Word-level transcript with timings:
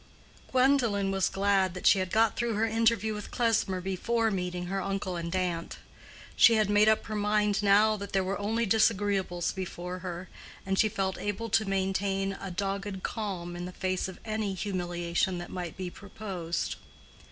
Gwendolen 0.51 1.11
was 1.11 1.29
glad 1.29 1.75
that 1.75 1.85
she 1.85 1.99
had 1.99 2.11
got 2.11 2.35
through 2.35 2.55
her 2.55 2.65
interview 2.65 3.13
with 3.13 3.29
Klesmer 3.29 3.79
before 3.81 4.31
meeting 4.31 4.65
her 4.65 4.81
uncle 4.81 5.15
and 5.15 5.35
aunt. 5.35 5.77
She 6.35 6.55
had 6.55 6.71
made 6.71 6.89
up 6.89 7.05
her 7.05 7.13
mind 7.15 7.61
now 7.61 7.95
that 7.97 8.11
there 8.11 8.23
were 8.23 8.39
only 8.39 8.65
disagreeables 8.65 9.51
before 9.51 9.99
her, 9.99 10.27
and 10.65 10.79
she 10.79 10.89
felt 10.89 11.19
able 11.21 11.49
to 11.49 11.65
maintain 11.69 12.35
a 12.41 12.49
dogged 12.49 13.03
calm 13.03 13.55
in 13.55 13.65
the 13.65 13.71
face 13.71 14.07
of 14.07 14.19
any 14.25 14.55
humiliation 14.55 15.37
that 15.37 15.51
might 15.51 15.77
be 15.77 15.91
proposed. 15.91 16.77